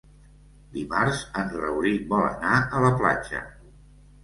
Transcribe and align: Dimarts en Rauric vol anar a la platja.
Dimarts 0.77 1.19
en 1.43 1.51
Rauric 1.59 2.09
vol 2.15 2.27
anar 2.31 2.57
a 2.59 2.83
la 2.89 2.93
platja. 3.05 3.45